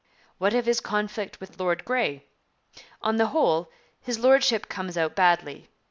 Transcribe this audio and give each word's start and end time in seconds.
What 0.39 0.55
of 0.55 0.65
his 0.65 0.81
conflict 0.81 1.39
with 1.39 1.59
Lord 1.59 1.85
Grey? 1.85 2.25
On 3.03 3.17
the 3.17 3.27
whole, 3.27 3.69
his 4.01 4.17
Lordship 4.17 4.67
comes 4.67 4.97
out 4.97 5.13
badly. 5.15 5.69